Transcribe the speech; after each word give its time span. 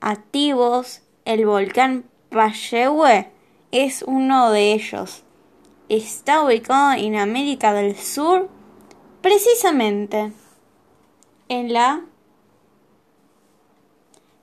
activos. 0.00 1.02
El 1.24 1.46
volcán 1.46 2.04
Payehue 2.30 3.30
es 3.72 4.02
uno 4.06 4.50
de 4.50 4.72
ellos. 4.72 5.22
Está 5.88 6.42
ubicado 6.42 6.92
en 6.92 7.16
América 7.16 7.72
del 7.72 7.96
Sur, 7.96 8.48
precisamente 9.22 10.32
en 11.48 11.72
la 11.72 12.04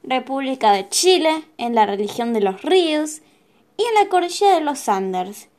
República 0.03 0.71
de 0.71 0.87
Chile, 0.89 1.43
en 1.57 1.75
la 1.75 1.85
región 1.85 2.33
de 2.33 2.41
los 2.41 2.61
ríos 2.61 3.21
y 3.77 3.83
en 3.83 3.93
la 3.95 4.09
cordillera 4.09 4.55
de 4.55 4.61
los 4.61 4.87
Andes. 4.89 5.49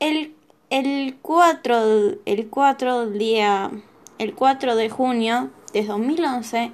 El, 0.00 0.34
el, 0.70 1.16
4, 1.20 1.76
el, 2.24 2.48
4 2.48 3.10
día, 3.10 3.70
el 4.18 4.34
4 4.34 4.76
de 4.76 4.90
junio 4.90 5.50
de 5.72 5.84
2011, 5.84 6.72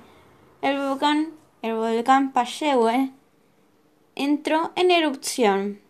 el 0.62 0.79
volcán, 0.79 1.33
el 1.63 1.77
volcán 1.77 2.33
Payehue 2.33 3.11
entró 4.15 4.73
en 4.75 4.91
erupción. 4.91 5.81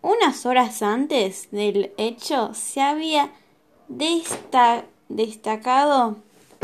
Unas 0.00 0.46
horas 0.46 0.82
antes 0.82 1.50
del 1.50 1.92
hecho 1.96 2.54
se 2.54 2.80
había 2.80 3.30
destacado 5.08 6.16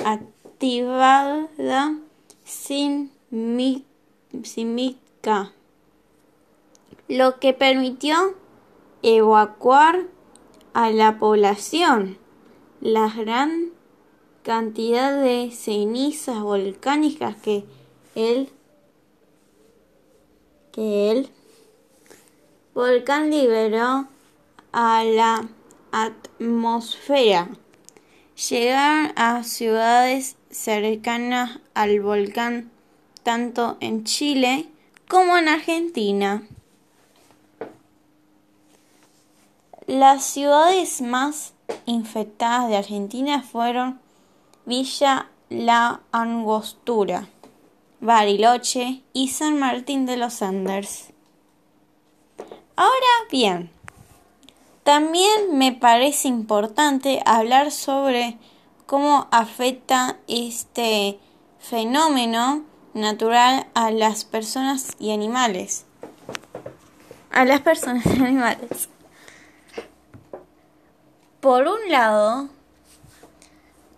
activada 0.05 1.49
sin 2.45 3.11
Simica, 4.43 5.53
lo 7.09 7.39
que 7.39 7.53
permitió 7.53 8.35
evacuar 9.03 10.07
a 10.75 10.91
la 10.91 11.19
población. 11.19 12.19
La 12.81 13.09
gran 13.09 13.71
cantidad 14.43 15.21
de 15.21 15.51
cenizas 15.51 16.41
volcánicas 16.41 17.37
que 17.37 17.65
el, 18.27 18.51
que 20.73 21.11
el 21.11 21.31
volcán 22.75 23.31
liberó 23.31 24.07
a 24.73 25.05
la 25.05 25.49
atmósfera 25.93 27.49
llegaron 28.49 29.13
a 29.17 29.43
ciudades 29.43 30.37
cercanas 30.51 31.59
al 31.75 32.01
volcán 32.01 32.71
tanto 33.25 33.77
en 33.81 34.05
Chile 34.05 34.69
como 35.09 35.37
en 35.37 35.49
Argentina. 35.49 36.43
Las 39.87 40.25
ciudades 40.25 41.01
más 41.01 41.55
infectadas 41.87 42.69
de 42.69 42.77
Argentina 42.77 43.43
fueron 43.43 44.01
Villa 44.67 45.29
La 45.49 46.01
Angostura, 46.13 47.29
Bariloche 48.01 49.03
y 49.13 49.29
San 49.29 49.59
Martín 49.59 50.07
de 50.07 50.17
los 50.17 50.41
Andes. 50.43 51.13
Ahora 52.77 52.93
bien, 53.31 53.71
también 54.85 55.59
me 55.59 55.73
parece 55.73 56.29
importante 56.29 57.21
hablar 57.27 57.73
sobre 57.73 58.39
cómo 58.87 59.27
afecta 59.33 60.17
este 60.29 61.19
fenómeno 61.59 62.63
natural 62.95 63.67
a 63.75 63.91
las 63.91 64.25
personas 64.25 64.97
y 65.01 65.13
animales. 65.13 65.85
A 67.33 67.45
las 67.45 67.61
personas 67.61 68.07
y 68.07 68.23
animales. 68.23 68.89
Por 71.41 71.67
un 71.67 71.91
lado, 71.91 72.49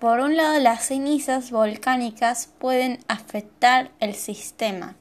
por 0.00 0.20
un 0.20 0.36
lado 0.36 0.58
las 0.58 0.86
cenizas 0.86 1.50
volcánicas 1.50 2.48
pueden 2.58 3.00
afectar 3.06 3.90
el 4.00 4.14
sistema 4.14 4.96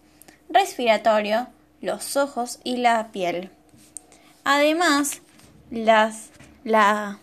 respiratorio, 0.50 1.48
los 1.80 2.18
ojos 2.18 2.60
y 2.66 2.76
la 2.78 3.14
piel. 3.14 3.50
Además, 4.44 5.22
las, 5.72 6.32
la 6.66 7.20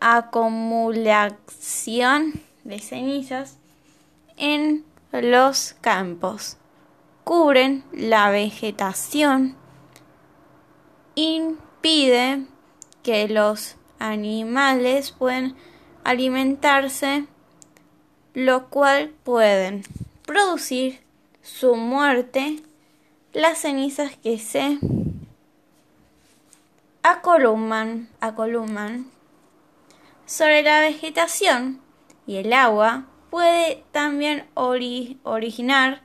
acumulación 0.00 2.42
de 2.64 2.80
cenizas 2.80 3.58
en 4.36 4.84
los 5.12 5.76
campos. 5.80 6.56
Cubren 7.22 7.84
la 7.92 8.30
vegetación. 8.30 9.54
Impide 11.14 12.46
que 13.04 13.28
los 13.28 13.76
animales 14.00 15.12
puedan 15.12 15.54
alimentarse, 16.04 17.26
lo 18.34 18.68
cual 18.68 19.10
pueden 19.24 19.84
producir 20.26 21.00
su 21.42 21.74
muerte 21.76 22.62
las 23.32 23.58
cenizas 23.58 24.16
que 24.16 24.38
se 24.38 24.78
acoluman, 27.02 28.08
sobre 30.26 30.62
la 30.62 30.80
vegetación 30.80 31.80
y 32.26 32.36
el 32.36 32.52
agua 32.52 33.06
puede 33.30 33.84
también 33.92 34.46
originar 34.54 36.02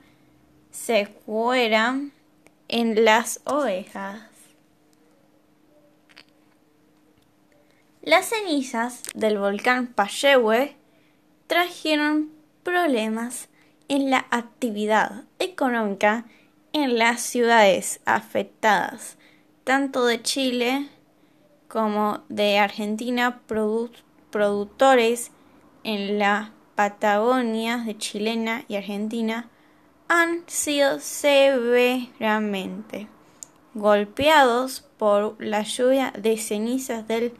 secuela 0.70 2.00
en 2.68 3.04
las 3.04 3.40
ovejas. 3.44 4.37
Las 8.02 8.26
cenizas 8.26 9.02
del 9.14 9.38
volcán 9.38 9.86
Payehue 9.88 10.76
trajeron 11.46 12.30
problemas 12.62 13.48
en 13.88 14.10
la 14.10 14.26
actividad 14.30 15.24
económica 15.38 16.26
en 16.72 16.98
las 16.98 17.20
ciudades 17.20 18.00
afectadas, 18.04 19.16
tanto 19.64 20.04
de 20.06 20.22
Chile 20.22 20.88
como 21.66 22.22
de 22.28 22.58
Argentina, 22.58 23.40
productores 24.30 25.32
en 25.82 26.18
la 26.18 26.52
Patagonia 26.74 27.78
de 27.78 27.96
chilena 27.98 28.64
y 28.68 28.76
argentina 28.76 29.48
han 30.06 30.44
sido 30.46 31.00
severamente 31.00 33.08
golpeados 33.74 34.84
por 34.96 35.34
la 35.44 35.62
lluvia 35.62 36.12
de 36.16 36.36
cenizas 36.36 37.08
del 37.08 37.32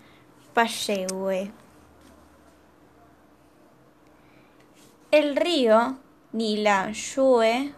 El 5.12 5.36
río 5.36 5.98
Nilayue 6.32 7.72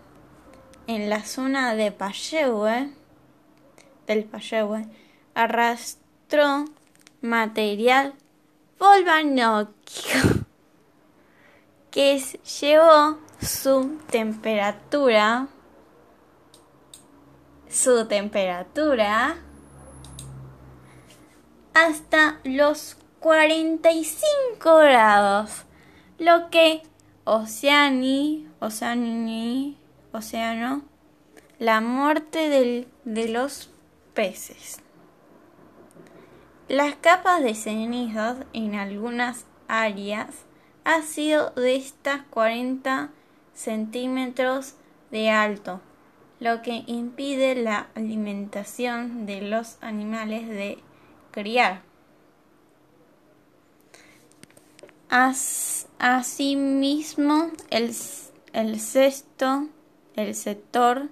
en 0.86 1.10
la 1.10 1.22
zona 1.24 1.74
de 1.74 1.92
Payehue 1.92 2.90
del 4.06 4.24
Payehue 4.24 4.86
arrastró 5.34 6.64
material 7.20 8.14
volcanónico 8.78 9.74
que 11.90 12.18
llevó 12.60 13.18
su 13.42 13.98
temperatura 14.10 15.48
su 17.68 18.06
temperatura 18.06 19.36
hasta 21.86 22.40
los 22.44 22.96
45 23.20 24.76
grados, 24.76 25.64
lo 26.18 26.50
que 26.50 26.82
Oceani, 27.24 28.48
Oceani, 28.60 29.78
Océano 30.12 30.82
la 31.58 31.82
muerte 31.82 32.48
de 33.04 33.28
los 33.28 33.70
peces. 34.14 34.80
Las 36.68 36.94
capas 36.94 37.42
de 37.42 37.54
cenizas 37.54 38.38
en 38.52 38.74
algunas 38.76 39.44
áreas 39.68 40.44
han 40.84 41.02
sido 41.02 41.50
de 41.50 41.76
estas 41.76 42.22
40 42.30 43.10
centímetros 43.52 44.74
de 45.10 45.30
alto, 45.30 45.80
lo 46.38 46.62
que 46.62 46.82
impide 46.86 47.54
la 47.54 47.88
alimentación 47.94 49.26
de 49.26 49.42
los 49.42 49.76
animales 49.82 50.48
de 50.48 50.78
criar. 51.30 51.82
Asimismo, 55.98 57.50
el, 57.70 57.94
el 58.52 58.80
sexto, 58.80 59.68
el 60.14 60.34
sector 60.34 61.08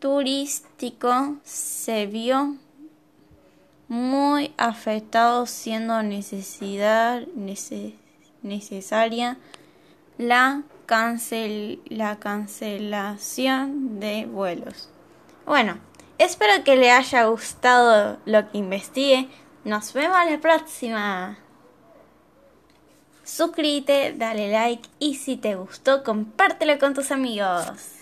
turístico 0.00 1.36
se 1.44 2.06
vio 2.06 2.56
muy 3.88 4.54
afectado 4.56 5.46
siendo 5.46 6.02
necesidad 6.02 7.26
necesaria 8.42 9.36
la, 10.16 10.62
cancel, 10.86 11.80
la 11.86 12.18
cancelación 12.18 13.98
de 13.98 14.26
vuelos. 14.26 14.88
Bueno, 15.46 15.78
espero 16.20 16.62
que 16.64 16.76
le 16.76 16.92
haya 16.92 17.24
gustado 17.24 18.18
lo 18.26 18.50
que 18.50 18.58
investigué. 18.58 19.28
Nos 19.64 19.92
vemos 19.92 20.18
la 20.30 20.38
próxima. 20.38 21.38
Suscríbete, 23.24 24.14
dale 24.16 24.50
like 24.50 24.88
y 24.98 25.14
si 25.14 25.36
te 25.36 25.54
gustó, 25.54 26.04
compártelo 26.04 26.78
con 26.78 26.94
tus 26.94 27.10
amigos. 27.10 27.99